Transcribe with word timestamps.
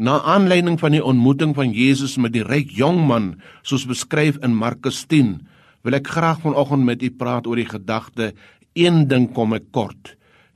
Na 0.00 0.14
aanleiding 0.24 0.78
van 0.80 0.94
die 0.94 1.02
ontmoeting 1.04 1.50
van 1.52 1.74
Jesus 1.76 2.14
met 2.16 2.32
die 2.32 2.44
ryk 2.46 2.70
jong 2.72 3.02
man, 3.04 3.34
soos 3.60 3.82
beskryf 3.84 4.38
in 4.40 4.54
Markus 4.56 5.02
10, 5.10 5.34
wil 5.84 5.96
ek 5.98 6.08
graag 6.08 6.38
vanoggend 6.40 6.86
met 6.88 7.04
u 7.04 7.10
praat 7.12 7.44
oor 7.44 7.60
die 7.60 7.68
gedagte 7.68 8.30
een 8.80 9.02
ding 9.10 9.26
kom 9.36 9.52
ek 9.52 9.66
kort. 9.76 10.14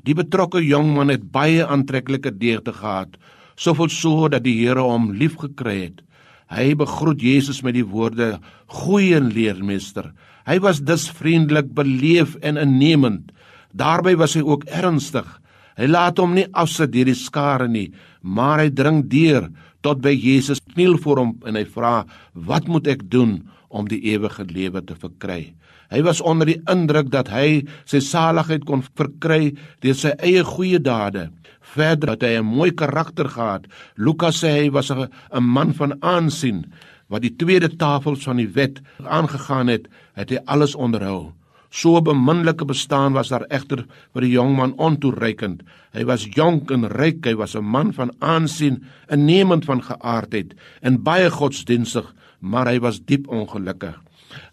Die 0.09 0.17
betrokke 0.17 0.63
jong 0.65 0.95
man 0.97 1.13
het 1.13 1.29
baie 1.35 1.61
aantreklike 1.61 2.33
deugde 2.41 2.73
gehad, 2.73 3.21
soveel 3.61 3.93
so 3.93 4.31
dat 4.33 4.47
die 4.49 4.57
Here 4.63 4.81
hom 4.81 5.11
liefgekry 5.13 5.77
het. 5.83 6.01
Hy 6.49 6.73
begroet 6.81 7.21
Jesus 7.21 7.61
met 7.61 7.77
die 7.77 7.85
woorde: 7.85 8.39
"Goeie 8.81 9.21
leermeester." 9.21 10.15
Hy 10.49 10.57
was 10.65 10.81
dus 10.81 11.11
vriendelik, 11.13 11.75
beleef 11.77 12.37
en 12.41 12.57
innemend. 12.57 13.29
Daarby 13.77 14.17
was 14.17 14.41
hy 14.41 14.41
ook 14.41 14.65
ernstig. 14.65 15.29
Hy 15.77 15.87
laat 15.91 16.19
hom 16.19 16.35
nie 16.35 16.47
afsit 16.53 16.93
deur 16.93 17.09
die 17.11 17.19
skare 17.19 17.69
nie, 17.69 17.93
maar 18.23 18.63
hy 18.63 18.71
dring 18.71 19.03
deur 19.11 19.51
tot 19.83 20.01
by 20.01 20.15
Jesus 20.15 20.63
kniel 20.75 20.97
voor 21.03 21.21
hom 21.21 21.33
en 21.47 21.57
hy 21.57 21.65
vra: 21.65 22.05
"Wat 22.33 22.69
moet 22.69 22.87
ek 22.87 23.11
doen 23.11 23.43
om 23.69 23.89
die 23.89 24.01
ewige 24.15 24.45
lewe 24.45 24.83
te 24.83 24.95
verkry?" 24.95 25.55
Hy 25.91 26.03
was 26.03 26.21
onder 26.21 26.47
die 26.47 26.63
indruk 26.71 27.11
dat 27.13 27.29
hy 27.29 27.65
sy 27.85 28.01
saligheid 28.01 28.65
kon 28.65 28.83
verkry 28.97 29.55
deur 29.85 29.95
sy 29.95 30.15
eie 30.19 30.43
goeie 30.43 30.81
dade. 30.81 31.31
Verder 31.75 32.15
het 32.15 32.23
hy 32.23 32.39
'n 32.39 32.45
mooi 32.45 32.71
karakter 32.71 33.29
gehad. 33.29 33.67
Lukas 33.97 34.43
sê 34.43 34.51
hy 34.63 34.71
was 34.71 34.91
'n 34.91 35.09
man 35.41 35.75
van 35.75 35.93
aansien 36.03 36.65
wat 37.09 37.23
die 37.23 37.37
tweede 37.37 37.69
tafels 37.77 38.25
van 38.25 38.37
die 38.37 38.49
wet 38.49 38.81
aangegaan 39.05 39.69
het, 39.69 39.89
het 40.15 40.31
hy 40.31 40.39
alles 40.47 40.75
onderhou. 40.75 41.33
So 41.75 41.99
beminlike 42.07 42.65
bestaan 42.71 43.17
was 43.17 43.33
daar 43.33 43.49
egter 43.51 43.83
vir 44.15 44.23
die 44.23 44.35
jong 44.37 44.53
man 44.55 44.77
ontoereikend. 44.79 45.65
Hy 45.91 46.05
was 46.07 46.29
jonk 46.31 46.71
en 46.71 46.87
ryk, 46.93 47.25
hy 47.27 47.35
was 47.35 47.57
'n 47.57 47.67
man 47.67 47.93
van 47.93 48.13
aansien, 48.21 48.85
'n 49.11 49.25
nemend 49.27 49.65
van 49.65 49.83
geaardheid 49.83 50.55
en 50.83 51.03
baie 51.03 51.31
godsdienstig, 51.31 52.15
maar 52.41 52.67
hy 52.67 52.79
was 52.79 53.01
diep 53.01 53.27
ongelukkig. 53.29 53.99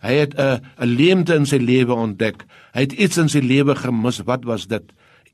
Hy 0.02 0.14
het 0.14 0.34
'n 0.34 0.62
'n 0.82 0.88
leemte 0.88 1.36
in 1.36 1.46
sy 1.46 1.58
lewe 1.58 1.94
ontdek. 1.94 2.46
Hy 2.74 2.82
het 2.82 2.94
iets 2.94 3.18
in 3.18 3.30
sy 3.30 3.40
lewe 3.40 3.76
gemis. 3.76 4.26
Wat 4.26 4.44
was 4.44 4.68
dit? 4.68 4.84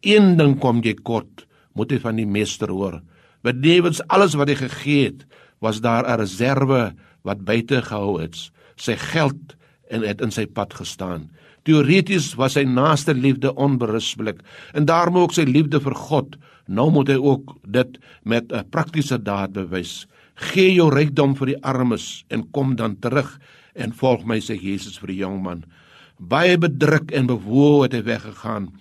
Een 0.02 0.38
ding 0.38 0.60
kom 0.60 0.82
jy 0.84 0.94
kort, 0.94 1.48
moet 1.74 1.92
jy 1.92 2.00
van 2.00 2.16
die 2.16 2.26
meester 2.26 2.70
hoor. 2.70 3.02
Benewens 3.44 4.02
alles 4.08 4.36
wat 4.36 4.50
hy 4.50 4.56
gegee 4.56 5.06
het, 5.06 5.26
was 5.62 5.80
daar 5.82 6.04
'n 6.04 6.20
reserve 6.20 6.94
wat 7.24 7.46
buite 7.46 7.82
gehou 7.82 8.22
het. 8.22 8.52
Sy 8.76 8.96
geld 8.96 9.56
en 9.90 10.04
het 10.08 10.22
in 10.22 10.32
sy 10.32 10.46
pad 10.46 10.74
gestaan. 10.74 11.30
Teoreties 11.68 12.32
was 12.40 12.56
sy 12.56 12.64
naaste 12.64 13.14
liefde 13.14 13.54
onberusblik 13.56 14.40
en 14.74 14.88
daarmee 14.88 15.26
ook 15.26 15.36
sy 15.36 15.44
liefde 15.48 15.82
vir 15.84 15.96
God. 15.96 16.38
Nou 16.68 16.90
moet 16.92 17.12
hy 17.12 17.18
ook 17.20 17.56
dit 17.64 17.98
met 18.24 18.52
'n 18.52 18.70
praktiese 18.70 19.18
daad 19.18 19.52
bewys. 19.54 20.08
Gee 20.36 20.74
jou 20.74 20.90
rykdom 20.94 21.36
vir 21.36 21.48
die 21.48 21.64
armes 21.64 22.26
en 22.30 22.52
kom 22.52 22.76
dan 22.76 23.00
terug 23.00 23.40
en 23.76 23.94
volg 23.94 24.26
my 24.26 24.40
sê 24.40 24.56
Jesus 24.62 25.00
vir 25.00 25.08
die 25.08 25.22
jong 25.22 25.42
man. 25.44 25.64
Baie 26.20 26.58
bedruk 26.58 27.12
en 27.12 27.28
bewoe 27.28 27.84
het 27.84 27.94
hy 27.94 28.04
weggegaan. 28.04 28.72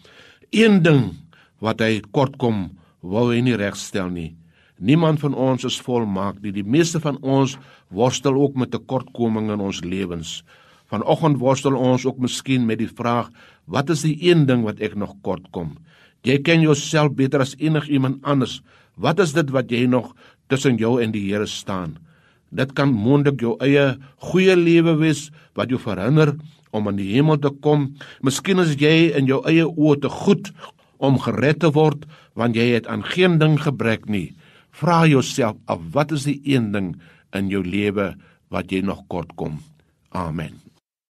Een 0.50 0.82
ding 0.82 1.14
wat 1.60 1.80
hy 1.80 2.00
kort 2.12 2.36
kom, 2.38 2.78
wou 3.00 3.30
hy 3.32 3.40
nie 3.40 3.56
regstel 3.56 4.08
nie. 4.08 4.36
Niemand 4.76 5.20
van 5.20 5.34
ons 5.34 5.64
is 5.64 5.80
volmaak 5.80 6.42
nie. 6.42 6.52
Die 6.52 6.64
meeste 6.64 7.00
van 7.00 7.16
ons 7.22 7.56
worstel 7.88 8.34
ook 8.34 8.56
met 8.60 8.70
tekortkominge 8.70 9.54
in 9.56 9.60
ons 9.60 9.80
lewens. 9.84 10.42
Vanoggend 10.90 11.40
worstel 11.42 11.74
ons 11.74 12.04
ook 12.06 12.18
miskien 12.22 12.66
met 12.66 12.78
die 12.78 12.90
vraag: 12.90 13.30
Wat 13.66 13.90
is 13.90 14.04
die 14.06 14.16
een 14.28 14.46
ding 14.46 14.62
wat 14.66 14.80
ek 14.80 14.94
nog 14.94 15.16
kort 15.26 15.50
kom? 15.50 15.76
Jy 16.26 16.40
ken 16.42 16.62
jouself 16.62 17.14
beter 17.18 17.42
as 17.42 17.56
enigiemand 17.58 18.22
anders. 18.26 18.60
Wat 18.96 19.20
is 19.22 19.34
dit 19.36 19.50
wat 19.54 19.70
jy 19.70 19.86
nog 19.90 20.14
tussen 20.50 20.78
jou 20.80 20.96
en 21.02 21.12
die 21.14 21.26
Here 21.28 21.46
staan? 21.46 21.98
Dit 22.50 22.72
kan 22.78 22.94
moontlik 22.94 23.42
jou 23.42 23.56
eie 23.62 23.96
goeie 24.30 24.56
lewe 24.56 24.96
wees 25.02 25.30
wat 25.58 25.70
jou 25.70 25.80
verhinder 25.82 26.36
om 26.70 26.88
aan 26.88 26.98
die 26.98 27.10
hemel 27.12 27.38
te 27.42 27.50
kom. 27.62 27.90
Miskien 28.22 28.62
is 28.62 28.76
jy 28.80 29.12
in 29.18 29.28
jou 29.30 29.42
eie 29.48 29.66
oë 29.66 30.00
te 30.02 30.10
goed 30.12 30.52
om 30.98 31.18
gered 31.20 31.60
te 31.64 31.72
word 31.74 32.06
want 32.36 32.56
jy 32.56 32.70
het 32.74 32.86
aan 32.86 33.04
geen 33.04 33.38
ding 33.42 33.58
gebrek 33.60 34.06
nie. 34.12 34.34
Vra 34.76 35.04
jouself 35.08 35.58
af 35.66 35.82
wat 35.94 36.12
is 36.12 36.28
die 36.28 36.40
een 36.44 36.70
ding 36.74 36.94
in 37.36 37.50
jou 37.52 37.64
lewe 37.64 38.14
wat 38.52 38.72
jy 38.72 38.84
nog 38.84 39.06
kort 39.08 39.34
kom? 39.36 39.60
Amen. 40.12 40.60